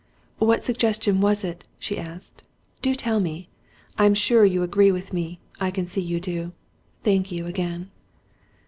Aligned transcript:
"What 0.39 0.63
suggestion 0.63 1.21
was 1.21 1.43
it?" 1.43 1.63
she 1.77 1.99
asked. 1.99 2.41
"Do 2.81 2.95
tell 2.95 3.19
me? 3.19 3.49
I'm 3.99 4.15
sure 4.15 4.43
you 4.43 4.63
agree 4.63 4.91
with 4.91 5.13
me 5.13 5.37
I 5.59 5.69
can 5.69 5.85
see 5.85 6.01
you 6.01 6.19
do. 6.19 6.53
Thank 7.03 7.31
you, 7.31 7.45
again!" 7.45 7.91